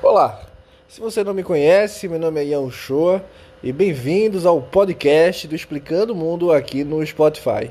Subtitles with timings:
[0.00, 0.42] Olá,
[0.86, 3.20] se você não me conhece, meu nome é Ian Shoa
[3.60, 7.68] e bem-vindos ao podcast do Explicando o Mundo aqui no Spotify.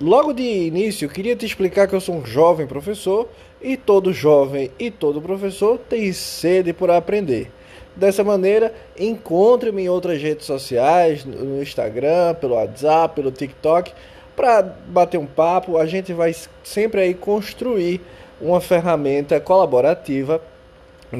[0.00, 3.28] Logo de início, queria te explicar que eu sou um jovem professor
[3.60, 7.50] e todo jovem e todo professor tem sede por aprender.
[7.94, 13.92] Dessa maneira, encontre-me em outras redes sociais, no Instagram, pelo WhatsApp, pelo TikTok,
[14.34, 15.76] para bater um papo.
[15.76, 18.00] A gente vai sempre aí construir
[18.40, 20.40] uma ferramenta colaborativa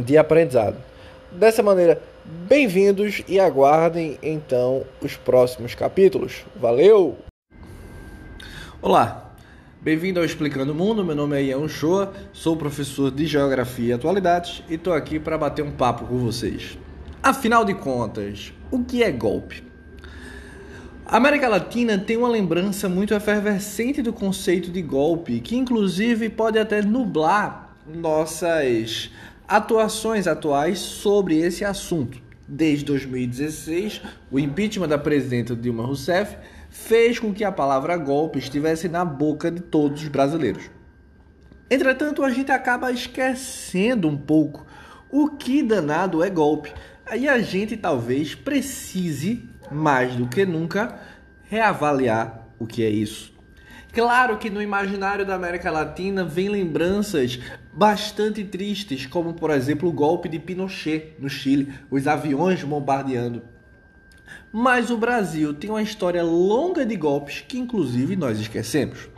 [0.03, 0.77] de aprendizado.
[1.31, 6.45] Dessa maneira, bem-vindos e aguardem então os próximos capítulos.
[6.57, 7.19] Valeu!
[8.81, 9.35] Olá,
[9.81, 11.05] bem-vindo ao Explicando o Mundo.
[11.05, 15.39] Meu nome é Ian Shoa, sou professor de Geografia e Atualidades e estou aqui para
[15.39, 16.79] bater um papo com vocês.
[17.23, 19.65] Afinal de contas, o que é golpe?
[21.07, 26.59] A América Latina tem uma lembrança muito efervescente do conceito de golpe, que inclusive pode
[26.59, 29.11] até nublar nossas
[29.47, 32.23] atuações atuais sobre esse assunto.
[32.47, 36.37] Desde 2016, o impeachment da presidenta Dilma Rousseff
[36.69, 40.71] fez com que a palavra golpe estivesse na boca de todos os brasileiros.
[41.71, 44.67] Entretanto, a gente acaba esquecendo um pouco
[45.11, 46.73] o que danado é golpe.
[47.07, 50.99] Aí a gente talvez precise, mais do que nunca,
[51.45, 53.33] reavaliar o que é isso.
[53.93, 57.39] Claro que no imaginário da América Latina vem lembranças
[57.75, 63.43] bastante tristes, como por exemplo o golpe de Pinochet no Chile, os aviões bombardeando.
[64.53, 69.09] Mas o Brasil tem uma história longa de golpes que inclusive nós esquecemos.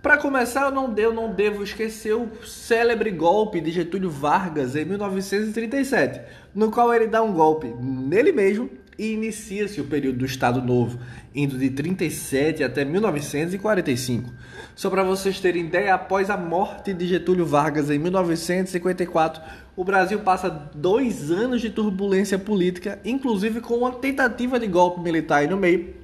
[0.00, 4.84] Para começar, eu não, eu não devo esquecer o célebre golpe de Getúlio Vargas em
[4.84, 6.20] 1937,
[6.54, 8.70] no qual ele dá um golpe nele mesmo
[9.00, 10.98] e inicia-se o período do Estado Novo,
[11.34, 14.30] indo de 37 até 1945.
[14.76, 19.40] Só para vocês terem ideia, após a morte de Getúlio Vargas em 1954,
[19.74, 25.38] o Brasil passa dois anos de turbulência política, inclusive com uma tentativa de golpe militar
[25.38, 25.94] aí no meio,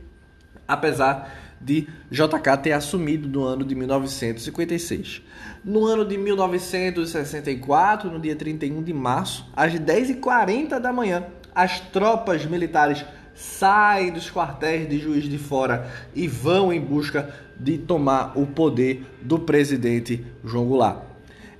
[0.66, 5.20] apesar de JK ter assumido no ano de 1956.
[5.62, 11.26] No ano de 1964, no dia 31 de março, às 10h40 da manhã,
[11.56, 13.02] as tropas militares
[13.34, 19.06] saem dos quartéis de Juiz de Fora e vão em busca de tomar o poder
[19.22, 20.98] do presidente João Goulart.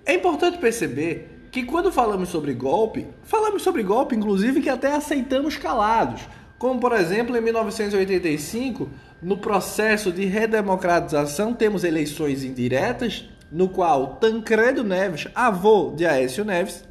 [0.05, 5.57] É importante perceber que quando falamos sobre golpe, falamos sobre golpe inclusive que até aceitamos
[5.57, 6.29] calados,
[6.59, 8.91] como por exemplo em 1985,
[9.23, 16.85] no processo de redemocratização temos eleições indiretas, no qual Tancredo Neves, avô de Aécio Neves,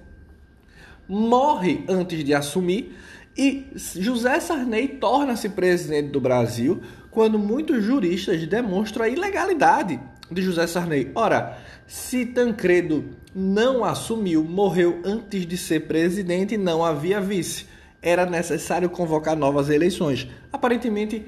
[1.08, 2.96] morre antes de assumir
[3.38, 10.00] e José Sarney torna-se presidente do Brasil quando muitos juristas demonstram a ilegalidade
[10.32, 11.12] de José Sarney.
[11.14, 17.68] Ora, se Tancredo não assumiu, morreu antes de ser presidente, não havia vice.
[18.02, 20.28] Era necessário convocar novas eleições.
[20.52, 21.26] Aparentemente,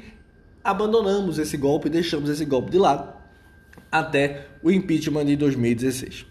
[0.63, 3.13] abandonamos esse golpe, deixamos esse golpe de lado
[3.91, 6.25] até o impeachment de 2016.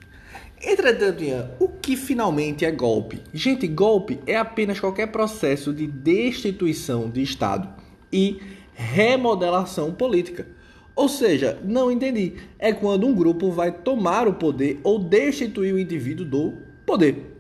[0.69, 3.23] Entretanto, Ian, o que finalmente é golpe?
[3.33, 7.69] Gente, golpe é apenas qualquer processo de destituição de Estado
[8.13, 8.41] e
[8.75, 10.45] remodelação política.
[10.97, 12.33] Ou seja, não entendi.
[12.59, 16.55] É quando um grupo vai tomar o poder ou destituir o indivíduo do
[16.85, 17.39] poder.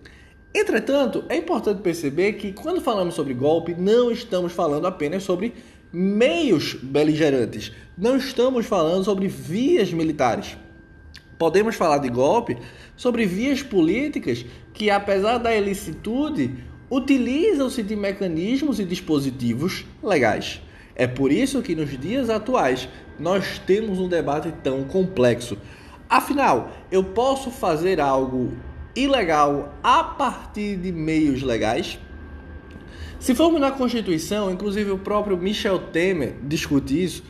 [0.55, 5.53] Entretanto, é importante perceber que quando falamos sobre golpe, não estamos falando apenas sobre
[5.93, 10.57] meios beligerantes, não estamos falando sobre vias militares.
[11.39, 12.57] Podemos falar de golpe
[12.97, 16.55] sobre vias políticas que, apesar da ilicitude,
[16.91, 20.63] utilizam-se de mecanismos e dispositivos legais.
[20.95, 22.89] É por isso que nos dias atuais
[23.19, 25.59] nós temos um debate tão complexo.
[26.09, 28.53] Afinal, eu posso fazer algo
[28.95, 31.99] ilegal a partir de meios legais?
[33.19, 37.23] Se formos na Constituição, inclusive o próprio Michel Temer discute isso.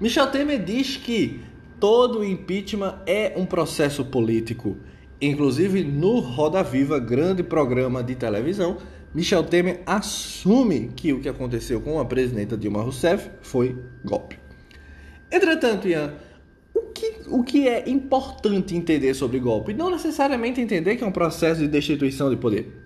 [0.00, 1.40] Michel Temer diz que
[1.82, 4.76] todo impeachment é um processo político.
[5.20, 8.76] Inclusive no Roda Viva, grande programa de televisão,
[9.12, 14.38] Michel Temer assume que o que aconteceu com a presidenta Dilma Rousseff foi golpe.
[15.28, 16.14] Entretanto, Ian,
[16.72, 19.74] o que, o que é importante entender sobre golpe?
[19.74, 22.80] Não necessariamente entender que é um processo de destituição de poder,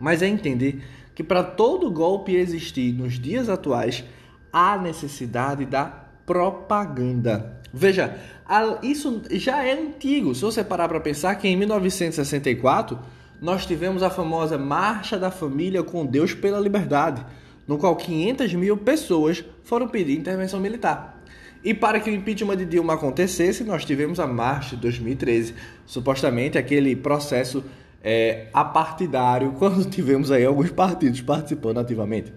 [0.00, 0.82] mas é entender
[1.14, 4.02] que para todo golpe existir nos dias atuais,
[4.52, 7.60] há necessidade da propaganda.
[7.72, 8.18] Veja,
[8.82, 10.34] isso já é antigo.
[10.34, 12.98] Se você parar para pensar que em 1964
[13.40, 17.24] nós tivemos a famosa Marcha da Família com Deus pela Liberdade,
[17.66, 21.20] no qual 500 mil pessoas foram pedir intervenção militar.
[21.62, 26.56] E para que o impeachment de Dilma acontecesse, nós tivemos a Marcha de 2013, supostamente
[26.56, 27.64] aquele processo
[28.02, 32.32] é, apartidário quando tivemos aí alguns partidos participando ativamente.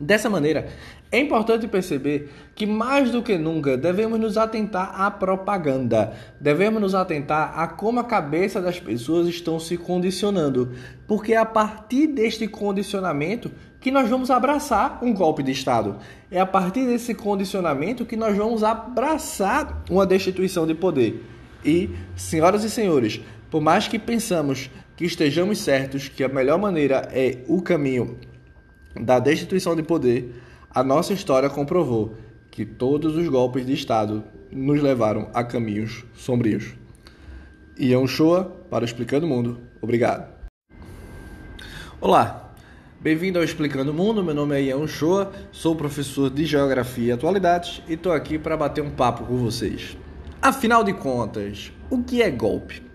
[0.00, 0.66] Dessa maneira,
[1.12, 6.94] é importante perceber que mais do que nunca devemos nos atentar à propaganda, devemos nos
[6.94, 10.72] atentar a como a cabeça das pessoas estão se condicionando,
[11.06, 15.98] porque é a partir deste condicionamento que nós vamos abraçar um golpe de Estado.
[16.30, 21.22] É a partir desse condicionamento que nós vamos abraçar uma destituição de poder.
[21.62, 23.20] E, senhoras e senhores,
[23.50, 28.16] por mais que pensamos que estejamos certos que a melhor maneira é o caminho
[28.98, 30.34] da destituição de poder,
[30.70, 32.14] a nossa história comprovou
[32.50, 36.74] que todos os golpes de Estado nos levaram a caminhos sombrios.
[37.78, 39.60] Ian Shoa para o Explicando o Mundo.
[39.80, 40.28] Obrigado.
[42.00, 42.52] Olá,
[43.00, 44.22] bem-vindo ao Explicando o Mundo.
[44.24, 48.56] Meu nome é Ian Shoa, sou professor de Geografia e Atualidades e estou aqui para
[48.56, 49.96] bater um papo com vocês.
[50.42, 52.89] Afinal de contas, o que é golpe?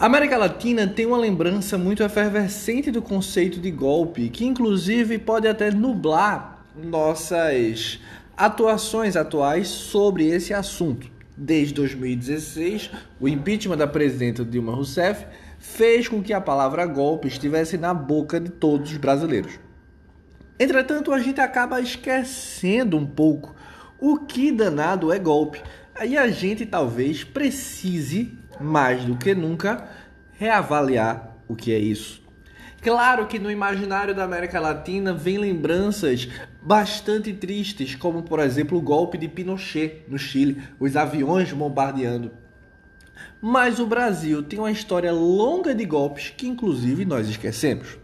[0.00, 5.46] A América Latina tem uma lembrança muito efervescente do conceito de golpe, que inclusive pode
[5.46, 8.00] até nublar nossas
[8.34, 11.06] atuações atuais sobre esse assunto.
[11.36, 15.26] Desde 2016, o impeachment da presidenta Dilma Rousseff
[15.58, 19.60] fez com que a palavra golpe estivesse na boca de todos os brasileiros.
[20.58, 23.54] Entretanto, a gente acaba esquecendo um pouco
[24.00, 25.60] o que danado é golpe
[26.00, 29.88] Aí a gente talvez precise, mais do que nunca,
[30.32, 32.20] reavaliar o que é isso.
[32.82, 36.28] Claro que no imaginário da América Latina vem lembranças
[36.62, 42.30] bastante tristes, como por exemplo o golpe de Pinochet no Chile, os aviões bombardeando.
[43.38, 47.98] Mas o Brasil tem uma história longa de golpes que inclusive nós esquecemos.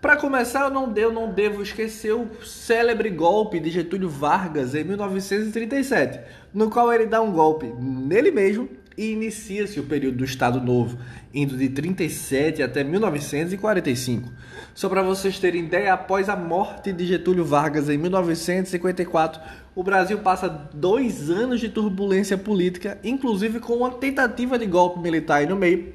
[0.00, 4.84] Para começar, eu não, eu não devo esquecer o célebre golpe de Getúlio Vargas em
[4.84, 6.20] 1937,
[6.54, 10.98] no qual ele dá um golpe nele mesmo e inicia-se o período do Estado Novo,
[11.32, 14.30] indo de 37 até 1945.
[14.74, 19.40] Só para vocês terem ideia, após a morte de Getúlio Vargas em 1954,
[19.74, 25.36] o Brasil passa dois anos de turbulência política, inclusive com uma tentativa de golpe militar
[25.36, 25.92] aí no meio,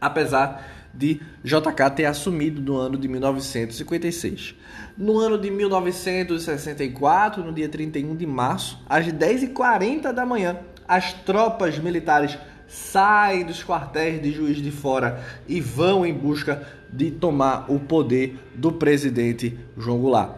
[0.00, 4.54] apesar de JK ter assumido no ano de 1956.
[4.96, 11.78] No ano de 1964, no dia 31 de março, às 10h40 da manhã, as tropas
[11.78, 12.38] militares
[12.68, 18.38] saem dos quartéis de Juiz de Fora e vão em busca de tomar o poder
[18.54, 20.34] do presidente João Goulart.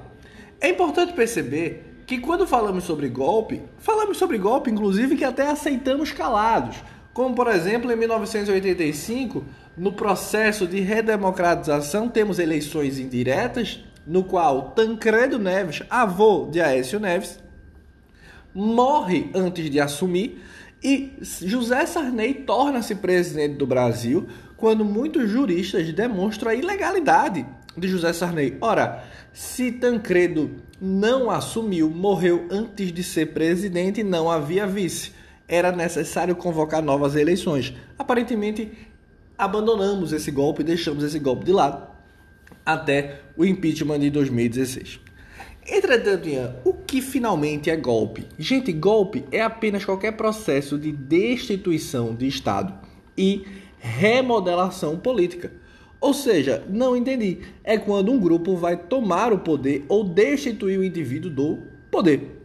[0.60, 6.12] É importante perceber que quando falamos sobre golpe, falamos sobre golpe inclusive que até aceitamos
[6.12, 6.76] calados,
[7.12, 9.44] como por exemplo em 1985
[9.76, 17.38] no processo de redemocratização, temos eleições indiretas, no qual Tancredo Neves, avô de Aécio Neves,
[18.58, 20.42] morre antes de assumir
[20.82, 24.26] e José Sarney torna-se presidente do Brasil
[24.56, 27.46] quando muitos juristas demonstram a ilegalidade
[27.76, 28.56] de José Sarney.
[28.60, 35.12] Ora, se Tancredo não assumiu, morreu antes de ser presidente não havia vice,
[35.46, 37.72] era necessário convocar novas eleições.
[37.96, 38.72] Aparentemente,
[39.36, 41.86] abandonamos esse golpe, deixamos esse golpe de lado
[42.66, 45.07] até o impeachment de 2016.
[45.70, 48.26] Entretanto, Ian, o que finalmente é golpe?
[48.38, 52.72] Gente, golpe é apenas qualquer processo de destituição de Estado
[53.16, 53.44] e
[53.78, 55.52] remodelação política.
[56.00, 57.40] Ou seja, não entendi.
[57.62, 61.58] É quando um grupo vai tomar o poder ou destituir o indivíduo do
[61.90, 62.38] poder.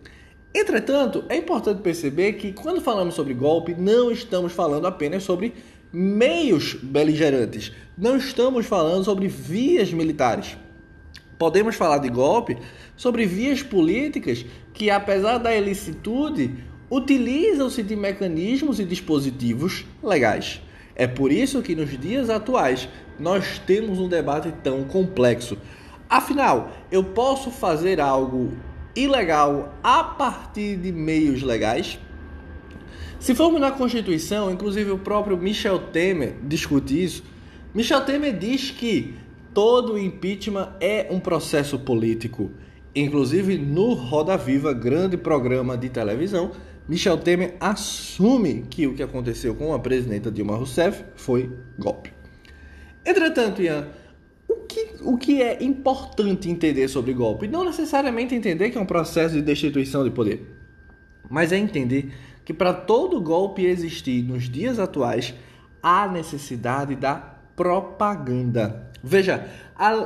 [0.54, 5.54] Entretanto, é importante perceber que quando falamos sobre golpe, não estamos falando apenas sobre
[5.92, 7.72] meios beligerantes.
[7.98, 10.58] Não estamos falando sobre vias militares.
[11.38, 12.58] Podemos falar de golpe
[12.96, 16.56] sobre vias políticas que, apesar da ilicitude,
[16.90, 20.62] utilizam-se de mecanismos e dispositivos legais.
[20.96, 22.88] É por isso que nos dias atuais
[23.20, 25.58] nós temos um debate tão complexo.
[26.10, 28.54] Afinal, eu posso fazer algo
[28.96, 32.00] ilegal a partir de meios legais?
[33.20, 37.24] Se formos na Constituição, inclusive o próprio Michel Temer discute isso.
[37.74, 39.16] Michel Temer diz que
[39.54, 42.52] todo impeachment é um processo político.
[42.96, 46.52] Inclusive no Roda Viva, grande programa de televisão,
[46.88, 52.12] Michel Temer assume que o que aconteceu com a presidenta Dilma Rousseff foi golpe.
[53.06, 53.88] Entretanto, Ian,
[54.48, 57.48] o que, o que é importante entender sobre golpe?
[57.48, 60.46] Não necessariamente entender que é um processo de destituição de poder,
[61.30, 65.34] mas é entender que para todo golpe existir nos dias atuais,
[65.82, 67.16] há necessidade da
[67.56, 68.92] propaganda.
[69.04, 69.46] Veja,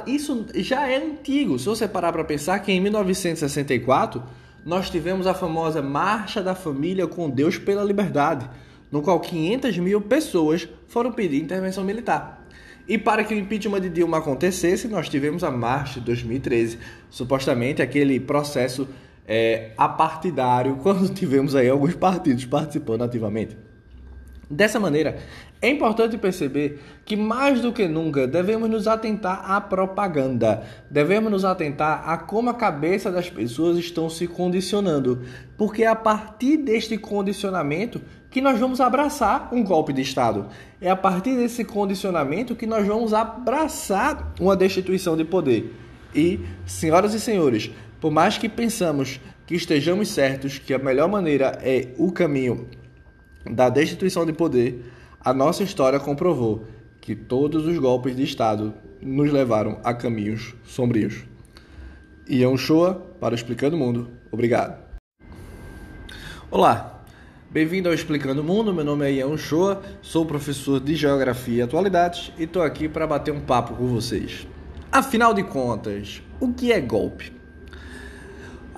[0.08, 1.60] isso já é antigo.
[1.60, 4.24] Se você parar para pensar que em 1964
[4.66, 8.50] nós tivemos a famosa Marcha da Família com Deus pela Liberdade,
[8.92, 12.44] no qual 500 mil pessoas foram pedir intervenção militar.
[12.88, 17.82] E para que o impeachment de Dilma acontecesse, nós tivemos a marcha de 2013, supostamente
[17.82, 18.88] aquele processo
[19.28, 23.58] é, apartidário, quando tivemos aí alguns partidos participando ativamente.
[24.50, 25.18] Dessa maneira,
[25.62, 31.44] é importante perceber que mais do que nunca devemos nos atentar à propaganda, devemos nos
[31.44, 35.24] atentar a como a cabeça das pessoas estão se condicionando,
[35.58, 38.00] porque é a partir deste condicionamento
[38.30, 40.48] que nós vamos abraçar um golpe de Estado.
[40.80, 45.74] É a partir desse condicionamento que nós vamos abraçar uma destituição de poder.
[46.14, 51.58] E, senhoras e senhores, por mais que pensamos que estejamos certos que a melhor maneira
[51.64, 52.68] é o caminho
[53.50, 54.84] da destituição de poder,
[55.28, 56.64] a nossa história comprovou
[57.02, 61.26] que todos os golpes de Estado nos levaram a caminhos sombrios.
[62.30, 64.08] Ian Shoa para o Explicando o Mundo.
[64.32, 64.82] Obrigado.
[66.50, 67.04] Olá,
[67.52, 68.74] bem-vindo ao Explicando o Mundo.
[68.74, 73.06] Meu nome é Ian Shoa, sou professor de Geografia e Atualidades e estou aqui para
[73.06, 74.48] bater um papo com vocês.
[74.90, 77.37] Afinal de contas, o que é golpe?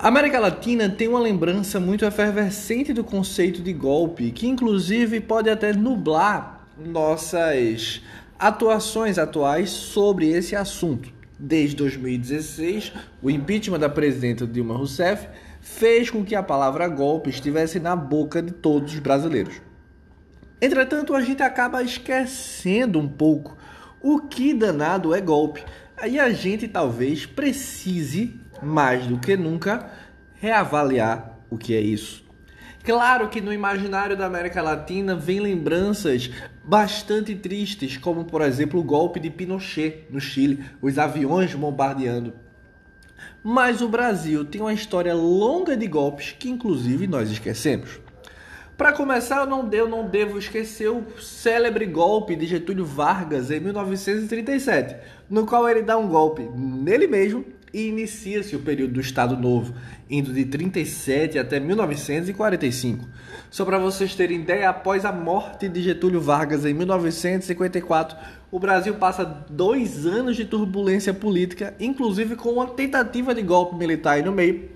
[0.01, 5.49] A América Latina tem uma lembrança muito efervescente do conceito de golpe, que inclusive pode
[5.49, 8.01] até nublar nossas
[8.39, 11.11] atuações atuais sobre esse assunto.
[11.37, 15.27] Desde 2016, o impeachment da presidenta Dilma Rousseff
[15.59, 19.61] fez com que a palavra golpe estivesse na boca de todos os brasileiros.
[20.61, 23.57] Entretanto, a gente acaba esquecendo um pouco
[24.01, 25.61] o que danado é golpe.
[25.97, 29.89] Aí a gente talvez precise mais do que nunca,
[30.35, 32.23] reavaliar o que é isso.
[32.83, 36.31] Claro que no imaginário da América Latina vem lembranças
[36.63, 42.33] bastante tristes, como por exemplo o golpe de Pinochet no Chile, os aviões bombardeando.
[43.43, 47.99] Mas o Brasil tem uma história longa de golpes que inclusive nós esquecemos.
[48.77, 53.59] Para começar, eu não, eu não devo esquecer o célebre golpe de Getúlio Vargas em
[53.59, 54.95] 1937,
[55.29, 59.73] no qual ele dá um golpe nele mesmo e inicia-se o período do Estado Novo,
[60.09, 63.07] indo de 37 até 1945.
[63.49, 68.17] Só para vocês terem ideia, após a morte de Getúlio Vargas em 1954,
[68.51, 74.13] o Brasil passa dois anos de turbulência política, inclusive com uma tentativa de golpe militar
[74.13, 74.69] aí no meio,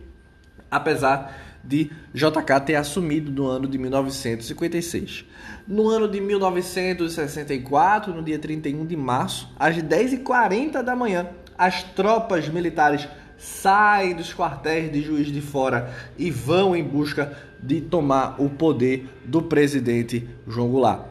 [0.69, 5.25] apesar de JK ter assumido no ano de 1956.
[5.65, 12.47] No ano de 1964, no dia 31 de março, às 10h40 da manhã, as tropas
[12.49, 13.07] militares
[13.37, 19.07] saem dos quartéis de Juiz de Fora e vão em busca de tomar o poder
[19.25, 21.05] do presidente João Goulart.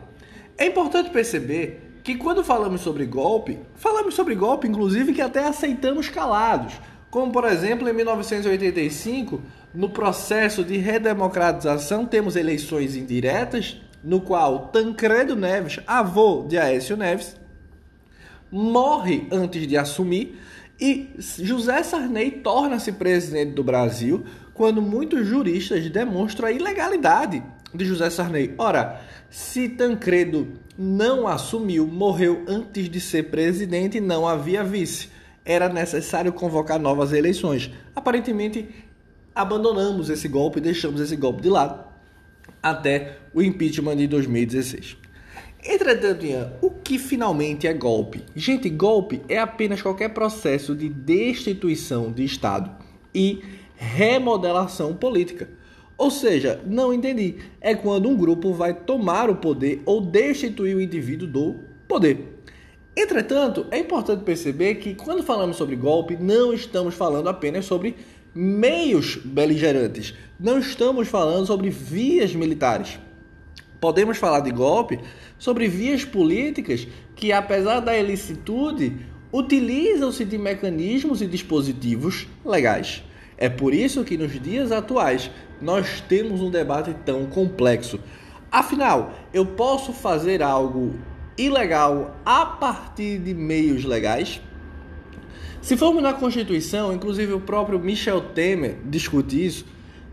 [0.57, 6.09] É importante perceber que quando falamos sobre golpe, falamos sobre golpe inclusive que até aceitamos
[6.09, 6.75] calados,
[7.11, 9.41] como por exemplo em 1985,
[9.75, 17.37] no processo de redemocratização temos eleições indiretas, no qual Tancredo Neves, avô de Aécio Neves,
[18.53, 20.39] morre antes de assumir
[20.79, 27.43] e José Sarney torna-se presidente do Brasil quando muitos juristas demonstram a ilegalidade
[27.75, 28.55] de José Sarney.
[28.59, 35.09] Ora, se Tancredo não assumiu, morreu antes de ser presidente, não havia vice.
[35.45, 37.71] Era necessário convocar novas eleições.
[37.97, 38.69] Aparentemente,
[39.35, 41.85] abandonamos esse golpe, deixamos esse golpe de lado
[42.63, 45.02] até o impeachment de 2016.
[45.65, 48.25] Entretanto, Ian, o que finalmente é golpe?
[48.35, 52.69] Gente, golpe é apenas qualquer processo de destituição de Estado
[53.15, 53.41] e
[53.77, 55.49] remodelação política.
[55.97, 57.37] Ou seja, não entendi.
[57.61, 61.55] É quando um grupo vai tomar o poder ou destituir o indivíduo do
[61.87, 62.41] poder.
[62.97, 67.95] Entretanto, é importante perceber que quando falamos sobre golpe, não estamos falando apenas sobre
[68.35, 72.99] meios beligerantes, não estamos falando sobre vias militares
[73.83, 75.01] podemos falar de golpe
[75.37, 76.87] sobre vias políticas
[77.17, 78.97] que, apesar da ilicitude,
[79.33, 83.03] utilizam-se de mecanismos e dispositivos legais.
[83.37, 87.99] É por isso que nos dias atuais nós temos um debate tão complexo.
[88.53, 90.95] Afinal, eu posso fazer algo
[91.37, 94.41] ilegal a partir de meios legais?
[95.61, 99.67] Se formos na Constituição, inclusive o próprio Michel Temer discute isso.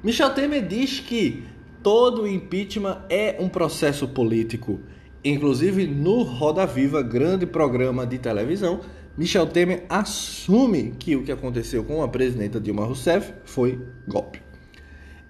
[0.04, 1.44] Michel Temer diz que
[1.84, 4.80] todo impeachment é um processo político.
[5.24, 8.82] Inclusive no Roda Viva, grande programa de televisão,
[9.18, 14.42] Michel Temer assume que o que aconteceu com a presidenta Dilma Rousseff foi golpe.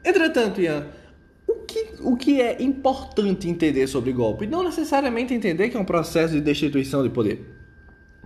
[0.04, 0.88] Entretanto, Ian,
[1.48, 4.46] o que, o que é importante entender sobre golpe?
[4.46, 7.44] Não necessariamente entender que é um processo de destituição de poder,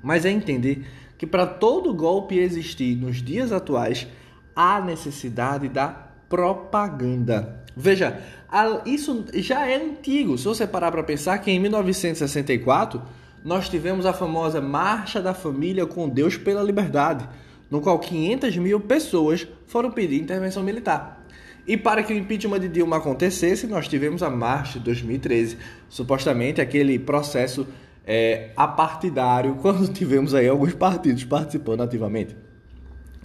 [0.04, 0.86] mas é entender
[1.18, 4.06] que para todo golpe existir nos dias atuais
[4.54, 7.64] há necessidade da propaganda.
[7.78, 8.20] Veja,
[8.88, 10.36] isso já é antigo.
[10.36, 13.00] Se você parar para pensar que em 1964
[13.46, 17.30] nós tivemos a famosa Marcha da Família com Deus pela Liberdade,
[17.70, 21.24] no qual 500 mil pessoas foram pedir intervenção militar.
[21.68, 26.60] E para que o impeachment de Dilma acontecesse, nós tivemos a Marcha de 2013, supostamente
[26.60, 27.68] aquele processo
[28.08, 32.36] é, apartidário, quando tivemos aí alguns partidos participando ativamente.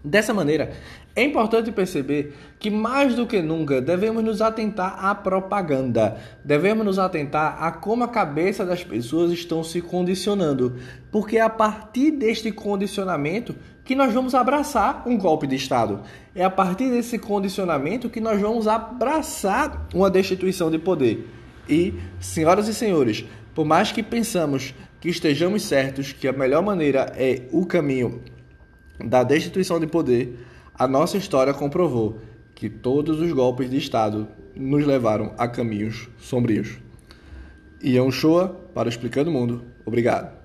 [0.04, 0.72] Dessa maneira,
[1.18, 6.96] é importante perceber que mais do que nunca devemos nos atentar à propaganda, devemos nos
[6.96, 10.76] atentar a como a cabeça das pessoas estão se condicionando,
[11.10, 16.02] porque é a partir deste condicionamento que nós vamos abraçar um golpe de Estado.
[16.36, 21.28] É a partir desse condicionamento que nós vamos abraçar uma destituição de poder.
[21.68, 23.24] E, senhoras e senhores,
[23.56, 28.22] por mais que pensamos que estejamos certos que a melhor maneira é o caminho
[29.04, 30.46] da destituição de poder,
[30.78, 32.18] a nossa história comprovou
[32.54, 36.78] que todos os golpes de Estado nos levaram a caminhos sombrios.
[37.82, 39.64] Ian Shoa, para o Explicando o Mundo.
[39.84, 40.37] Obrigado.